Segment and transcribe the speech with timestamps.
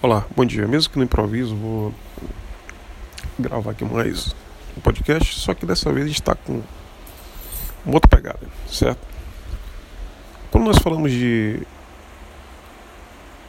[0.00, 0.64] Olá, bom dia.
[0.64, 1.92] Mesmo que no improviso, vou
[3.36, 4.32] gravar aqui mais
[4.76, 6.62] um podcast, só que dessa vez a gente está com
[7.84, 9.04] uma outra pegada, certo?
[10.52, 11.66] Quando nós falamos de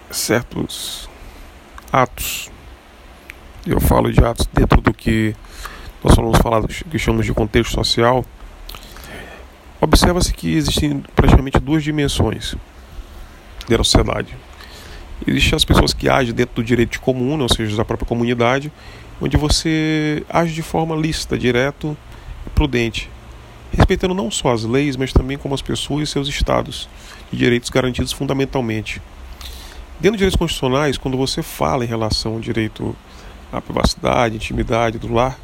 [0.10, 1.08] certos
[1.94, 2.50] atos,
[3.64, 5.36] eu falo de atos dentro do que
[6.04, 8.26] nós falamos falar que chamamos de contexto social,
[9.80, 12.56] observa-se que existem praticamente duas dimensões
[13.68, 14.36] da sociedade
[15.28, 18.72] Existem as pessoas que agem dentro do direito comum, ou seja, da própria comunidade,
[19.22, 21.96] onde você age de forma lícita, direto
[22.48, 23.10] e prudente,
[23.72, 26.90] respeitando não só as leis, mas também como as pessoas e seus estados
[27.32, 29.02] de direitos garantidos fundamentalmente.
[30.00, 32.96] Dentro de direitos constitucionais, quando você fala em relação ao direito
[33.52, 35.38] à privacidade, intimidade do lar,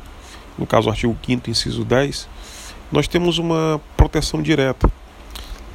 [0.57, 2.29] no caso o artigo 5 inciso 10,
[2.89, 4.89] nós temos uma proteção direta.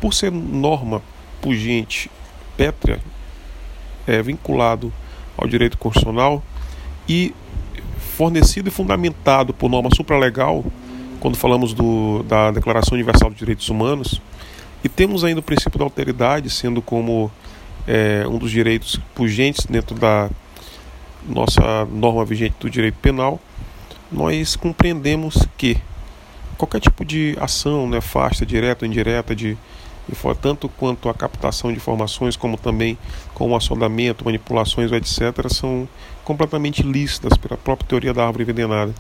[0.01, 1.03] Por ser norma
[1.43, 2.11] pungente,
[2.57, 2.99] pétrea
[4.07, 4.93] é, vinculado
[5.37, 6.43] ao direito constitucional
[7.09, 7.35] e
[8.17, 10.65] fornecido e fundamentado por norma supralegal,
[11.21, 14.21] quando falamos do, da Declaração Universal dos Direitos Humanos,
[14.83, 17.31] e temos ainda o princípio da alteridade sendo como
[17.87, 20.31] é, um dos direitos pungentes dentro da
[21.29, 23.39] nossa norma vigente do direito penal,
[24.11, 25.77] nós compreendemos que
[26.57, 29.57] qualquer tipo de ação nefasta, direta ou indireta, de
[30.41, 32.97] tanto quanto a captação de informações, como também
[33.35, 35.89] com o assodamento, manipulações, etc., são
[36.25, 38.95] completamente lícitas pela própria teoria da árvore envenenada.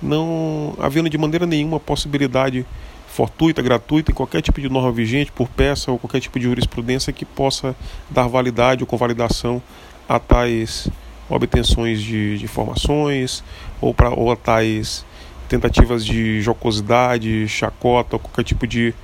[0.00, 2.66] Não havendo de maneira nenhuma possibilidade
[3.08, 7.12] fortuita, gratuita, em qualquer tipo de norma vigente, por peça ou qualquer tipo de jurisprudência
[7.12, 7.74] que possa
[8.08, 9.60] dar validade ou convalidação
[10.08, 10.88] a tais
[11.28, 13.44] obtenções de, de informações
[13.80, 15.04] ou, pra, ou a tais
[15.48, 18.94] tentativas de jocosidade, chacota qualquer tipo de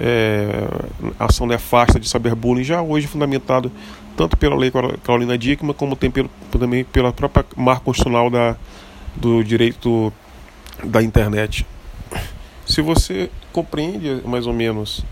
[0.00, 0.68] é,
[1.18, 3.70] ação nefasta de cyberbullying, já hoje fundamentado
[4.16, 4.72] tanto pela lei
[5.02, 8.56] Carolina Dickmann, como pelo, também pela própria marca constitucional da,
[9.14, 10.12] do direito
[10.82, 11.66] da internet.
[12.66, 15.04] Se você compreende mais ou menos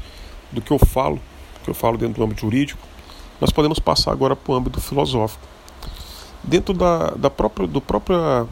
[0.51, 1.21] do que eu falo,
[1.63, 2.81] que eu falo dentro do âmbito jurídico,
[3.41, 5.43] nós podemos passar agora para o âmbito filosófico.
[6.43, 8.47] Dentro da, da, própria, do própria,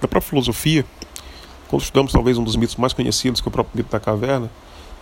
[0.00, 0.84] da própria filosofia,
[1.68, 4.50] quando estudamos talvez um dos mitos mais conhecidos, que é o próprio mito da caverna,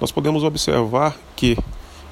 [0.00, 1.58] nós podemos observar que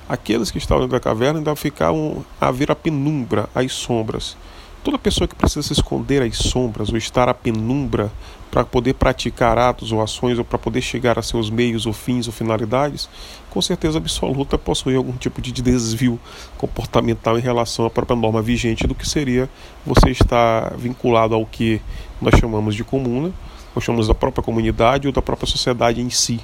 [0.08, 4.36] aqueles que estavam dentro da caverna ainda ficavam a ver a penumbra, as sombras.
[4.82, 8.10] Toda pessoa que precisa se esconder às sombras ou estar à penumbra
[8.50, 12.26] para poder praticar atos ou ações ou para poder chegar a seus meios ou fins
[12.28, 13.08] ou finalidades,
[13.50, 16.20] com certeza absoluta possui algum tipo de desvio
[16.56, 19.48] comportamental em relação à própria norma vigente do que seria
[19.84, 21.80] você estar vinculado ao que
[22.20, 23.32] nós chamamos de comuna,
[23.74, 26.40] ou chamamos da própria comunidade ou da própria sociedade em si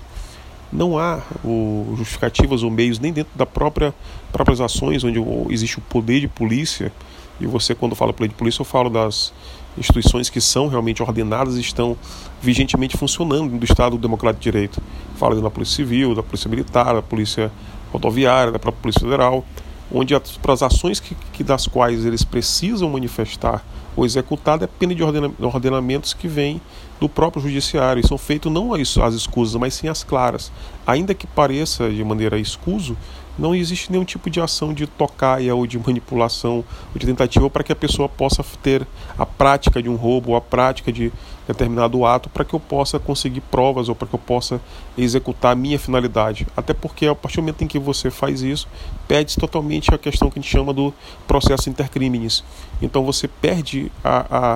[0.72, 3.94] não há o, justificativas ou meios nem dentro da própria
[4.32, 5.18] próprias ações onde
[5.50, 6.92] existe o poder de polícia.
[7.40, 9.32] E você quando fala poder de polícia eu falo das
[9.76, 11.96] instituições que são realmente ordenadas e estão
[12.40, 14.82] vigentemente funcionando do Estado Democrático de Direito.
[15.16, 17.52] Falo da polícia civil da polícia militar da polícia
[17.92, 19.44] rodoviária da própria polícia federal
[19.92, 23.62] onde para as ações que, que das quais eles precisam manifestar
[23.96, 26.60] ou executar depende de ordenamentos que vêm
[27.00, 30.52] do próprio judiciário e são feitos não as escusas, mas sim as claras.
[30.86, 32.96] Ainda que pareça de maneira escuso,
[33.38, 37.64] não existe nenhum tipo de ação de tocaia ou de manipulação ou de tentativa para
[37.64, 41.12] que a pessoa possa ter a prática de um roubo ou a prática de
[41.46, 44.60] determinado ato para que eu possa conseguir provas ou para que eu possa
[44.96, 46.46] executar a minha finalidade.
[46.56, 48.68] Até porque a partir do momento em que você faz isso,
[49.08, 50.92] perde totalmente a questão que a gente chama do
[51.26, 52.44] processo intercrimes.
[52.80, 54.54] Então você perde a,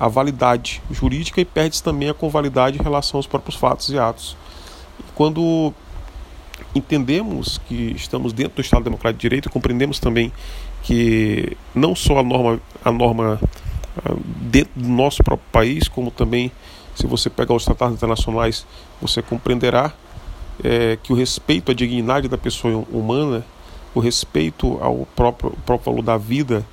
[0.00, 3.98] a, a validade jurídica e perde também a convalidade em relação aos próprios fatos e
[3.98, 4.36] atos.
[5.14, 5.72] Quando
[6.74, 10.32] entendemos que estamos dentro do Estado Democrático de Direito e compreendemos também
[10.82, 13.40] que não só a norma, a norma
[13.98, 16.52] ah, dentro do nosso próprio país, como também
[16.94, 18.66] se você pegar os tratados internacionais,
[19.00, 19.92] você compreenderá
[20.64, 23.44] é, que o respeito à dignidade da pessoa humana,
[23.94, 26.64] o respeito ao próprio, próprio valor da vida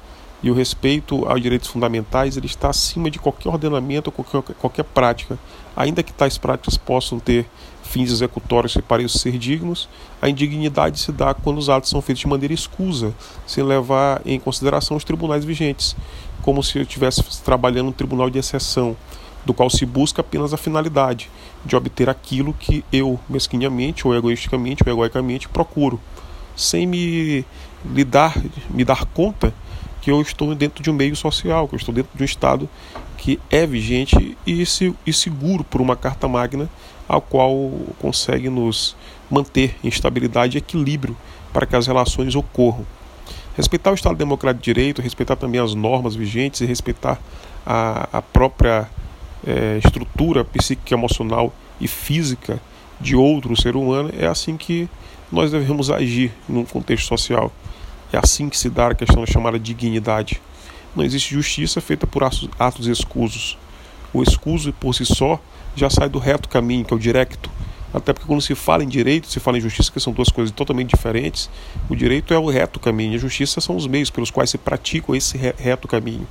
[0.43, 5.39] e o respeito aos direitos fundamentais, ele está acima de qualquer ordenamento, qualquer, qualquer prática,
[5.75, 7.47] ainda que tais práticas possam ter
[7.81, 9.87] fins executórios que pareçam ser dignos,
[10.21, 13.13] a indignidade se dá quando os atos são feitos de maneira escusa,
[13.47, 15.95] sem levar em consideração os tribunais vigentes,
[16.41, 18.97] como se eu estivesse trabalhando um tribunal de exceção,
[19.45, 21.29] do qual se busca apenas a finalidade
[21.65, 25.99] de obter aquilo que eu, mesquinhamente ou egoisticamente ou egoicamente, procuro,
[26.55, 27.45] sem me,
[27.83, 28.35] me, dar,
[28.69, 29.53] me dar conta
[30.03, 32.69] que eu estou dentro de um meio social, que eu estou dentro de um Estado
[33.17, 36.69] que é vigente e, se, e seguro por uma carta magna,
[37.07, 38.97] ao qual consegue nos
[39.31, 41.15] manter em estabilidade e equilíbrio
[41.53, 42.85] para que as relações ocorram.
[43.55, 47.17] Respeitar o Estado Democrático de Direito, respeitar também as normas vigentes e respeitar
[47.65, 48.89] a, a própria
[49.47, 52.61] é, estrutura psíquica, emocional e física
[52.99, 54.89] de outro ser humano, é assim que
[55.31, 57.49] nós devemos agir num contexto social.
[58.13, 60.39] É assim que se dá a questão chamada dignidade.
[60.95, 63.57] Não existe justiça feita por atos, atos escusos.
[64.13, 65.41] O escuso por si só
[65.75, 67.49] já sai do reto caminho, que é o direto.
[67.91, 70.53] Até porque quando se fala em direito, se fala em justiça, que são duas coisas
[70.53, 71.49] totalmente diferentes,
[71.89, 75.17] o direito é o reto caminho, a justiça são os meios pelos quais se pratica
[75.17, 76.27] esse reto caminho.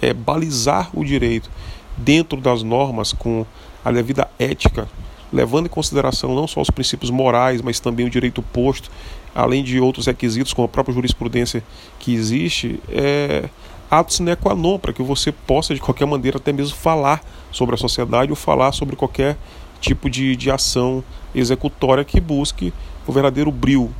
[0.00, 1.50] É balizar o direito
[1.96, 3.44] dentro das normas com
[3.84, 4.88] a devida ética,
[5.32, 8.90] levando em consideração não só os princípios morais, mas também o direito posto,
[9.34, 11.62] além de outros requisitos, como a própria jurisprudência
[11.98, 13.48] que existe, é
[13.90, 17.74] ato sine qua non para que você possa, de qualquer maneira, até mesmo falar sobre
[17.74, 19.36] a sociedade ou falar sobre qualquer
[19.80, 21.02] tipo de, de ação
[21.34, 22.72] executória que busque
[23.06, 23.92] o verdadeiro brilho,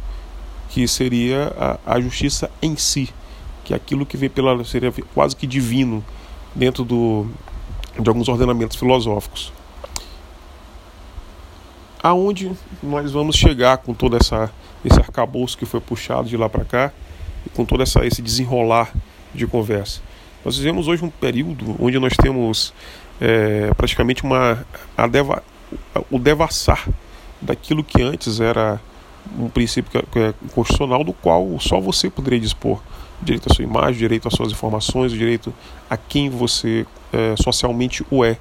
[0.68, 1.52] que seria
[1.86, 3.08] a, a justiça em si,
[3.64, 6.04] que é aquilo que vem pela seria quase que divino
[6.54, 7.26] dentro do,
[7.98, 9.52] de alguns ordenamentos filosóficos.
[12.02, 12.52] Aonde
[12.82, 14.50] nós vamos chegar com todo essa,
[14.84, 16.92] esse arcabouço que foi puxado de lá para cá,
[17.46, 18.92] e com todo essa, esse desenrolar
[19.34, 20.00] de conversa.
[20.44, 22.72] Nós vivemos hoje um período onde nós temos
[23.20, 24.64] é, praticamente uma
[25.10, 25.42] deva,
[26.10, 26.88] o devassar
[27.40, 28.80] daquilo que antes era
[29.38, 32.80] um princípio é constitucional do qual só você poderia dispor
[33.22, 35.52] direito à sua imagem, direito às suas informações, direito
[35.88, 38.38] a quem você é, socialmente o é,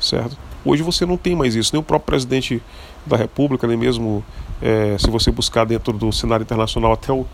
[0.00, 0.36] certo?
[0.64, 2.62] Hoje você não tem mais isso, nem o próprio presidente
[3.06, 4.24] da República, nem mesmo
[4.60, 7.26] é, se você buscar dentro do cenário internacional até o,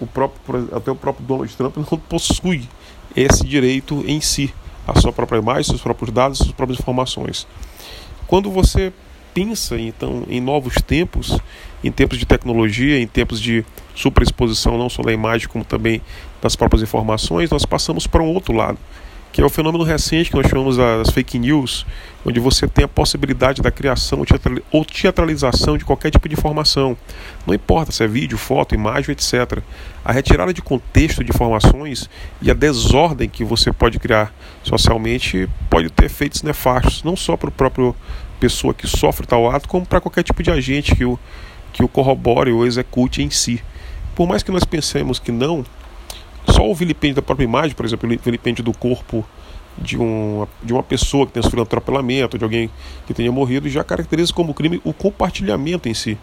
[0.00, 2.68] o próprio, até o próprio Donald Trump não possui
[3.16, 4.52] esse direito em si,
[4.86, 7.46] a sua própria imagem, seus próprios dados, suas próprias informações.
[8.26, 8.92] Quando você
[9.32, 11.38] pensa então em novos tempos,
[11.82, 13.64] em tempos de tecnologia, em tempos de
[13.94, 16.00] superexposição não só da imagem como também
[16.40, 18.78] das próprias informações, nós passamos para um outro lado,
[19.34, 21.84] que é o fenômeno recente que nós chamamos das fake news,
[22.24, 24.24] onde você tem a possibilidade da criação
[24.70, 26.96] ou teatralização de qualquer tipo de informação.
[27.44, 29.58] Não importa se é vídeo, foto, imagem, etc.
[30.04, 32.08] A retirada de contexto de informações
[32.40, 34.32] e a desordem que você pode criar
[34.62, 37.92] socialmente pode ter efeitos nefastos, não só para a própria
[38.38, 41.18] pessoa que sofre tal ato, como para qualquer tipo de agente que o,
[41.72, 43.60] que o corrobore ou execute em si.
[44.14, 45.64] Por mais que nós pensemos que não,
[46.50, 49.24] só o vilipêndio da própria imagem, por exemplo, o vilipêndio do corpo
[49.78, 52.70] de, um, de uma pessoa que tenha sofrido um atropelamento, de alguém
[53.06, 56.18] que tenha morrido, já caracteriza como crime o compartilhamento em si.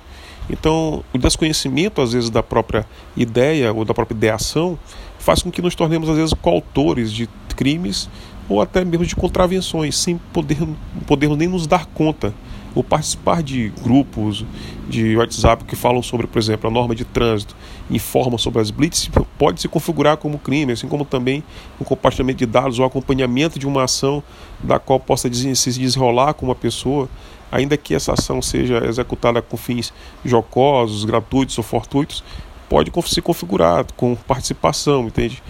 [0.50, 2.86] Então, o desconhecimento, às vezes, da própria
[3.16, 4.78] ideia ou da própria ideação
[5.20, 8.10] faz com que nos tornemos, às vezes, coautores de crimes
[8.50, 10.58] ou até mesmo de contravenções, sem poder,
[11.06, 12.34] podermos nem nos dar conta
[12.74, 14.46] ou participar de grupos
[14.88, 17.56] de WhatsApp que falam sobre, por exemplo, a norma de trânsito,
[17.90, 21.44] informam sobre as blitz, pode se configurar como crime, assim como também
[21.80, 24.24] o compartilhamento de dados ou acompanhamento de uma ação
[24.62, 27.10] da qual possa se desenrolar com uma pessoa,
[27.52, 32.24] ainda que essa ação seja executada com fins jocosos, gratuitos ou fortuitos,
[32.70, 35.44] pode se configurar com participação, entende?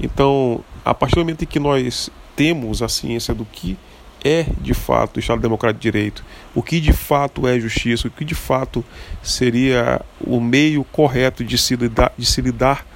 [0.00, 3.76] Então, a partir do momento em que nós temos a ciência do que
[4.24, 6.24] é de fato o Estado Democrático de Direito,
[6.54, 8.84] o que de fato é justiça, o que de fato
[9.22, 12.86] seria o meio correto de se lidar, de se lidar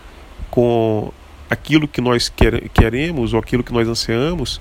[0.50, 1.12] com
[1.48, 4.60] aquilo que nós quer, queremos ou aquilo que nós ansiamos,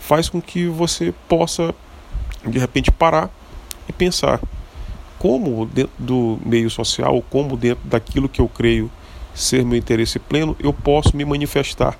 [0.00, 1.74] faz com que você possa
[2.46, 3.30] de repente parar
[3.88, 4.40] e pensar
[5.18, 8.90] como dentro do meio social, como dentro daquilo que eu creio
[9.34, 11.96] ser meu interesse pleno, eu posso me manifestar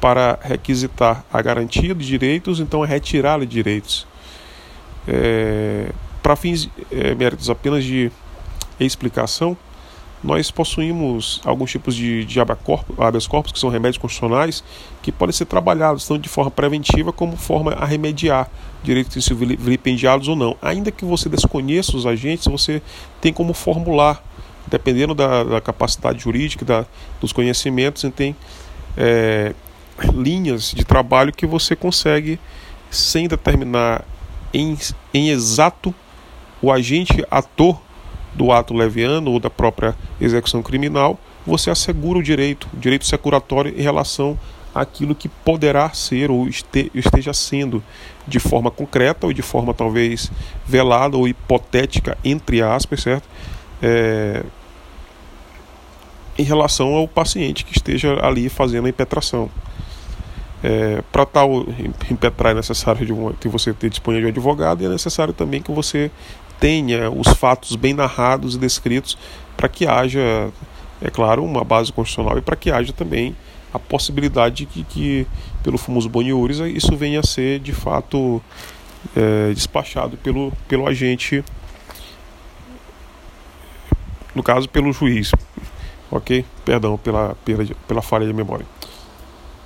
[0.00, 4.06] para requisitar a garantia de direitos, então é retirá-la de direitos.
[5.08, 5.90] É,
[6.22, 8.10] para fins é, méritos apenas de
[8.78, 9.56] explicação,
[10.22, 14.64] nós possuímos alguns tipos de, de habeas corpus, que são remédios constitucionais,
[15.02, 18.50] que podem ser trabalhados tanto de forma preventiva como forma a remediar
[18.82, 20.56] direitos que são vilipendiados ou não.
[20.60, 22.82] Ainda que você desconheça os agentes, você
[23.20, 24.22] tem como formular,
[24.66, 26.86] dependendo da, da capacidade jurídica, da,
[27.20, 28.34] dos conhecimentos, você tem
[28.96, 29.54] é,
[30.12, 32.38] linhas de trabalho que você consegue,
[32.90, 34.04] sem determinar
[34.52, 34.76] em,
[35.12, 35.94] em exato
[36.62, 37.80] o agente ator
[38.34, 43.72] do ato leviano ou da própria execução criminal, você assegura o direito, o direito securatório
[43.76, 44.38] em relação
[44.74, 47.82] àquilo que poderá ser ou esteja sendo
[48.26, 50.30] de forma concreta ou de forma talvez
[50.66, 53.26] velada ou hipotética, entre aspas, certo?
[53.80, 54.44] É,
[56.38, 59.50] em relação ao paciente que esteja ali fazendo a impetração.
[60.68, 61.64] É, para tal
[62.10, 65.62] impetrar é necessário de que você ter disponível de um advogado e é necessário também
[65.62, 66.10] que você
[66.58, 69.16] tenha os fatos bem narrados e descritos
[69.56, 70.50] para que haja
[71.00, 73.36] é claro, uma base constitucional e para que haja também
[73.72, 75.26] a possibilidade de que, que
[75.62, 78.42] pelo famoso boniores, isso venha a ser de fato
[79.14, 81.44] é, despachado pelo, pelo agente,
[84.34, 85.30] no caso pelo juiz,
[86.10, 86.44] ok?
[86.64, 88.66] Perdão pela, pela, pela falha de memória.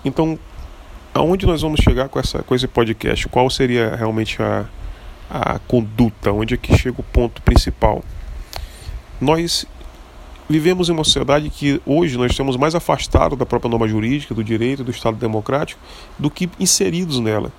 [0.04, 0.38] Então,
[1.14, 3.28] aonde nós vamos chegar com, essa, com esse podcast?
[3.28, 4.66] Qual seria realmente a,
[5.28, 6.32] a conduta?
[6.32, 8.02] Onde é que chega o ponto principal?
[9.20, 9.66] Nós
[10.48, 14.42] vivemos em uma sociedade que hoje nós estamos mais afastados da própria norma jurídica, do
[14.42, 15.80] direito, do Estado democrático,
[16.18, 17.52] do que inseridos nela.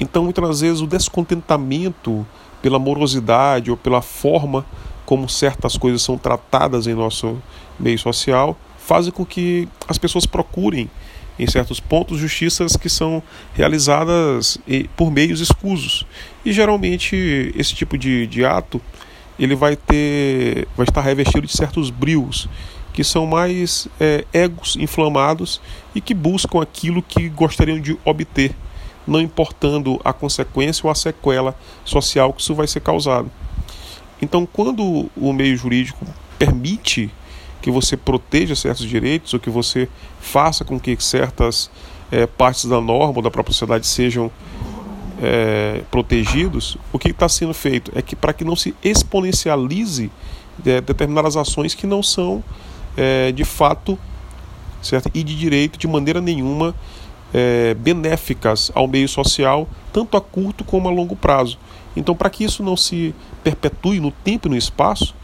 [0.00, 2.26] Então, muitas vezes, o descontentamento
[2.62, 4.64] pela morosidade ou pela forma
[5.04, 7.38] como certas coisas são tratadas em nosso
[7.78, 10.90] meio social fazem com que as pessoas procurem,
[11.38, 13.22] em certos pontos, justiças que são
[13.54, 14.58] realizadas
[14.96, 16.06] por meios escusos.
[16.44, 18.80] E geralmente esse tipo de, de ato
[19.38, 22.48] ele vai ter, vai estar revestido de certos brios
[22.92, 25.60] que são mais é, egos inflamados
[25.94, 28.52] e que buscam aquilo que gostariam de obter,
[29.06, 33.30] não importando a consequência ou a sequela social que isso vai ser causado.
[34.20, 36.04] Então, quando o meio jurídico
[36.36, 37.08] permite
[37.60, 39.88] que você proteja certos direitos ou que você
[40.20, 41.70] faça com que certas
[42.10, 44.30] é, partes da norma ou da própria sociedade sejam
[45.20, 50.10] é, protegidos, o que está sendo feito é que para que não se exponencialize
[50.64, 52.42] é, determinadas ações que não são
[53.32, 53.96] de fato
[54.82, 55.08] certo?
[55.14, 56.74] e de direito de maneira nenhuma
[57.78, 61.60] benéficas ao meio social, tanto a curto como a longo prazo.
[61.96, 65.14] Então, para que isso não se perpetue no tempo e no espaço,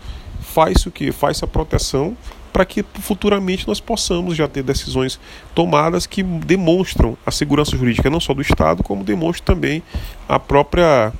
[0.54, 1.10] faz-se o que?
[1.10, 2.16] Faz-se a proteção
[2.52, 5.18] para que futuramente nós possamos já ter decisões
[5.52, 9.82] tomadas que demonstram a segurança jurídica não só do Estado, como demonstram também
[10.28, 11.12] a própria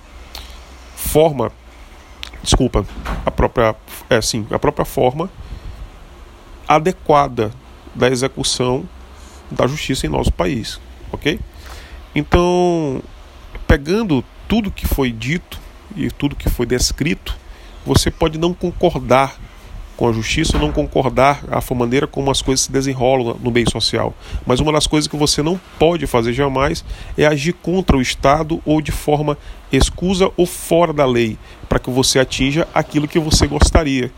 [0.95, 1.51] forma,
[2.41, 2.87] desculpa,
[3.27, 3.75] a própria,
[4.09, 5.29] é sim, a própria forma
[6.69, 7.51] adequada
[7.93, 8.89] da execução
[9.51, 11.41] da justiça em nosso país, ok?
[12.15, 13.03] Então,
[13.67, 15.59] pegando tudo que foi dito
[15.97, 17.37] e tudo que foi descrito,
[17.85, 19.39] você pode não concordar
[19.97, 23.71] com a justiça ou não concordar a maneira como as coisas se desenrolam no meio
[23.71, 24.13] social.
[24.47, 26.85] Mas uma das coisas que você não pode fazer jamais
[27.17, 29.39] é agir contra o Estado ou de forma
[29.71, 31.39] escusa ou fora da lei,
[31.69, 34.11] para que você atinja aquilo que você gostaria.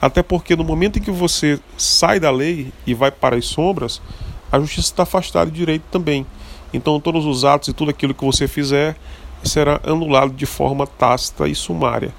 [0.00, 4.02] Até porque no momento em que você sai da lei e vai para as sombras,
[4.50, 6.26] a justiça está afastada de direito também.
[6.74, 8.96] Então todos os atos e tudo aquilo que você fizer
[9.44, 12.12] será anulado de forma tácita e sumária.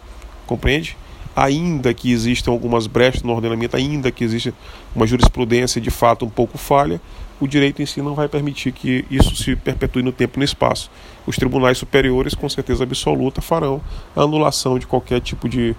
[0.46, 0.98] Compreende?
[1.36, 4.54] ainda que existam algumas brechas no ordenamento, ainda que exista
[4.96, 7.02] uma jurisprudência de fato um pouco falha,
[7.40, 10.46] o direito em si não vai permitir que isso se perpetue no tempo e no
[10.46, 10.90] espaço.
[11.26, 13.82] Os tribunais superiores, com certeza absoluta, farão
[14.16, 15.76] a anulação de qualquer tipo de,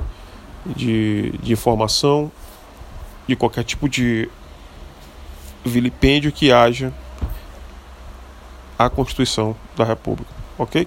[0.67, 2.31] de, de informação,
[3.27, 4.29] de qualquer tipo de
[5.65, 6.93] vilipêndio que haja
[8.79, 10.31] à Constituição da República.
[10.59, 10.87] Ok?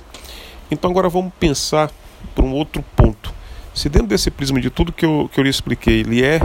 [0.69, 1.89] Então agora vamos pensar
[2.35, 3.36] por um outro ponto.
[3.77, 6.41] Se dentro desse prisma de tudo que eu, que eu lhe expliquei, ele é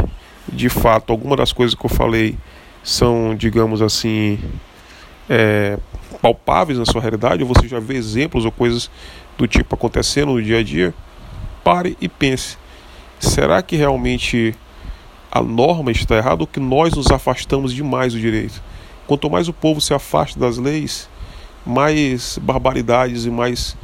[0.47, 2.37] de fato alguma das coisas que eu falei
[2.85, 4.39] são, digamos assim,
[5.31, 5.79] é,
[6.21, 8.91] palpáveis na sua realidade, ou você já vê exemplos ou coisas
[9.39, 10.93] do tipo acontecendo no dia a dia,
[11.65, 12.59] pare e pense:
[13.19, 14.55] será que realmente
[15.31, 18.63] a norma está errada ou que nós nos afastamos demais do direito?
[19.07, 21.09] Quanto mais o povo se afasta das leis,
[21.65, 23.75] mais barbaridades e mais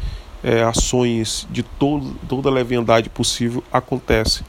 [0.42, 4.46] é, ações de todo, toda a leviandade possível acontecem,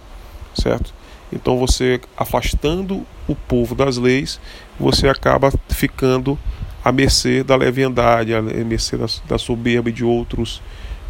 [0.54, 0.94] certo?
[1.32, 4.40] Então você afastando o povo das leis,
[4.80, 6.38] você acaba ficando
[6.84, 10.62] à mercê da leviandade, à mercê da, da soberba e de outros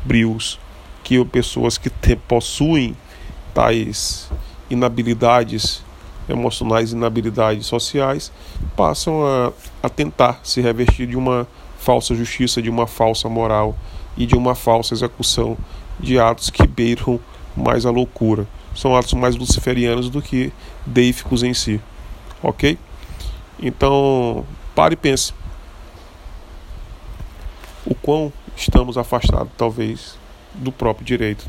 [0.03, 0.59] brios
[1.03, 2.95] que pessoas que te, possuem
[3.53, 4.29] tais
[4.69, 5.83] inabilidades
[6.27, 8.31] emocionais, inabilidades sociais,
[8.75, 11.47] passam a, a tentar se revestir de uma
[11.79, 13.75] falsa justiça, de uma falsa moral
[14.19, 15.57] e de uma falsa execução
[15.97, 17.19] de atos que beiram
[17.55, 18.45] mais a loucura.
[18.75, 20.51] São atos mais luciferianos do que
[20.85, 21.79] deíficos em si.
[22.43, 22.77] Ok?
[23.59, 24.45] Então,
[24.75, 25.33] pare e pense.
[27.85, 30.17] O quão estamos afastados, talvez,
[30.53, 31.45] do próprio direito.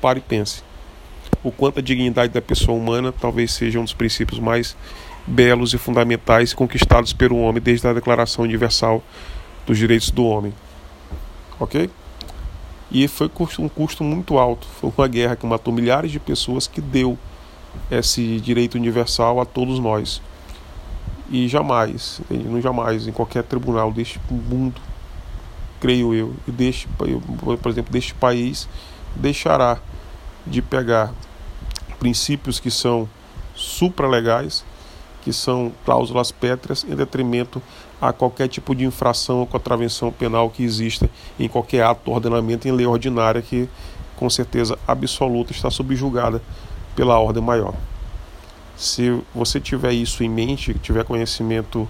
[0.00, 0.62] Pare e pense.
[1.42, 4.76] O quanto a dignidade da pessoa humana talvez seja um dos princípios mais
[5.26, 9.02] belos e fundamentais conquistados pelo homem desde a Declaração Universal
[9.66, 10.52] dos Direitos do Homem
[11.58, 11.90] ok?
[12.90, 14.66] E foi um custo muito alto.
[14.80, 17.18] Foi uma guerra que matou milhares de pessoas que deu
[17.90, 20.22] esse direito universal a todos nós.
[21.30, 24.80] E jamais, não jamais, em qualquer tribunal deste mundo,
[25.80, 28.68] creio eu, e deste, por exemplo, deste país,
[29.16, 29.78] deixará
[30.46, 31.12] de pegar
[31.98, 33.08] princípios que são
[33.54, 34.64] supralegais
[35.24, 37.60] que são cláusulas pétreas em detrimento
[38.00, 41.08] a qualquer tipo de infração ou contravenção penal que exista
[41.38, 43.68] em qualquer ato ordenamento em lei ordinária que
[44.16, 46.42] com certeza absoluta está subjugada
[46.94, 47.74] pela ordem maior.
[48.76, 51.88] Se você tiver isso em mente, tiver conhecimento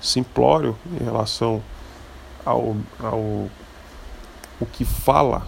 [0.00, 1.62] simplório em relação
[2.44, 3.48] ao, ao
[4.58, 5.46] o que fala,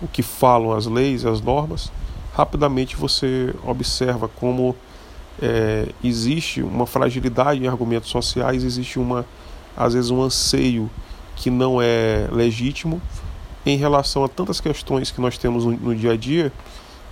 [0.00, 1.92] o que falam as leis e as normas,
[2.34, 4.74] rapidamente você observa como
[5.42, 9.24] é, existe uma fragilidade em argumentos sociais, existe uma
[9.76, 10.88] às vezes um anseio
[11.36, 13.02] que não é legítimo
[13.66, 16.52] em relação a tantas questões que nós temos no, no dia a dia,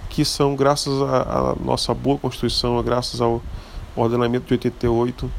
[0.08, 3.42] que são graças à nossa boa Constituição, graças ao
[3.96, 5.30] ordenamento de 88,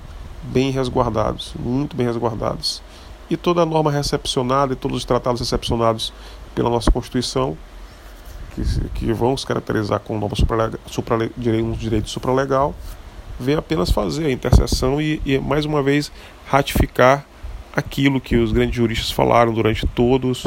[0.43, 2.81] bem resguardados, muito bem resguardados.
[3.29, 6.11] E toda a norma recepcionada e todos os tratados recepcionados
[6.53, 7.57] pela nossa Constituição,
[8.55, 12.75] que, que vão se caracterizar com norma supra, supra, um direito supralegal,
[13.39, 16.11] vem apenas fazer a interseção e, e, mais uma vez,
[16.47, 17.25] ratificar
[17.75, 20.45] aquilo que os grandes juristas falaram durante todos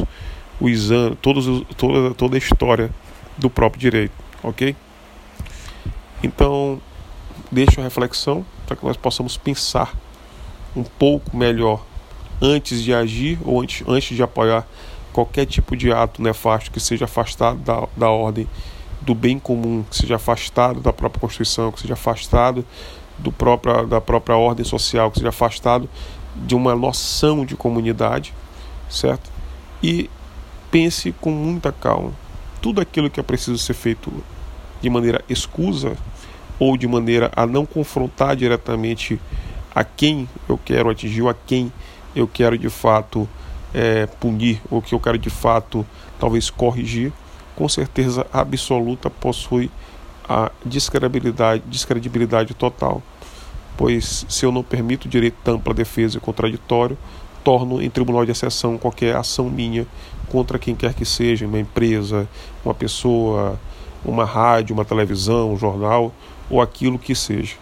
[0.60, 2.90] os anos, todos, toda, toda a história
[3.36, 4.74] do próprio direito, ok?
[6.22, 6.80] Então,
[7.50, 9.92] deixo a reflexão para que nós possamos pensar
[10.74, 11.84] um pouco melhor
[12.40, 14.66] antes de agir ou antes, antes de apoiar
[15.16, 18.46] qualquer tipo de ato nefasto que seja afastado da, da ordem
[19.00, 22.62] do bem comum, que seja afastado da própria Constituição, que seja afastado
[23.16, 25.88] do própria, da própria ordem social, que seja afastado
[26.34, 28.34] de uma noção de comunidade,
[28.90, 29.30] certo?
[29.82, 30.10] E
[30.70, 32.12] pense com muita calma.
[32.60, 34.12] Tudo aquilo que é preciso ser feito
[34.82, 35.96] de maneira escusa
[36.58, 39.18] ou de maneira a não confrontar diretamente
[39.74, 41.72] a quem eu quero atingir ou a quem
[42.14, 43.26] eu quero de fato
[43.76, 45.86] é, punir ou que eu quero de fato
[46.18, 47.12] talvez corrigir,
[47.54, 49.70] com certeza absoluta possui
[50.26, 53.02] a descredibilidade, descredibilidade total.
[53.76, 56.96] Pois se eu não permito direito de ampla defesa e contraditório,
[57.44, 59.86] torno em tribunal de exceção qualquer ação minha
[60.30, 62.26] contra quem quer que seja, uma empresa,
[62.64, 63.60] uma pessoa,
[64.02, 66.12] uma rádio, uma televisão, um jornal
[66.48, 67.56] ou aquilo que seja.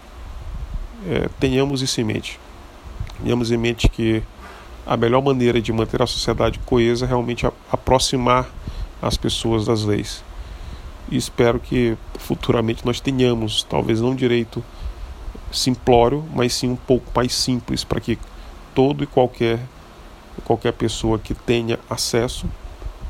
[1.07, 2.39] É, tenhamos isso em mente.
[3.21, 4.23] Tenhamos em mente que
[4.85, 8.47] a melhor maneira de manter a sociedade coesa é realmente aproximar
[9.01, 10.23] as pessoas das leis.
[11.09, 14.63] E espero que futuramente nós tenhamos, talvez não direito
[15.51, 18.17] simplório, mas sim um pouco mais simples para que
[18.73, 19.59] todo e qualquer
[20.43, 22.45] qualquer pessoa que tenha acesso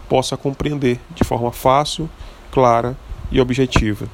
[0.07, 2.07] possa compreender de forma fácil,
[2.51, 2.95] clara
[3.31, 4.07] e objetiva.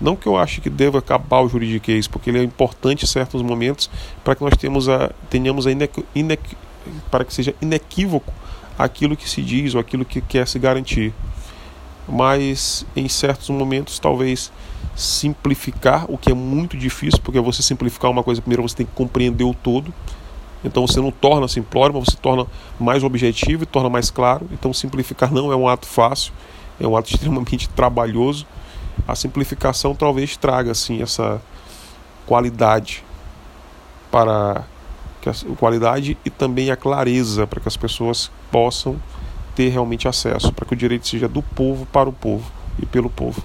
[0.00, 3.42] Não que eu ache que deva acabar o juridiquês, porque ele é importante em certos
[3.42, 3.90] momentos
[4.22, 6.04] para que nós temos a, tenhamos a inequ,
[7.10, 8.32] para que seja inequívoco
[8.78, 11.12] aquilo que se diz ou aquilo que quer se garantir.
[12.08, 14.50] Mas em certos momentos, talvez
[14.96, 18.92] simplificar, o que é muito difícil, porque você simplificar uma coisa, primeiro você tem que
[18.92, 19.92] compreender o todo.
[20.64, 22.46] Então você não torna simplório, mas você torna
[22.80, 24.48] mais objetivo e torna mais claro.
[24.52, 26.32] Então simplificar não é um ato fácil,
[26.80, 28.46] é um ato extremamente trabalhoso.
[29.06, 31.40] A simplificação talvez traga assim essa
[32.26, 33.04] qualidade
[34.10, 34.64] para
[35.20, 38.96] que a qualidade e também a clareza para que as pessoas possam
[39.54, 42.50] ter realmente acesso, para que o direito seja do povo para o povo
[42.80, 43.42] e pelo povo.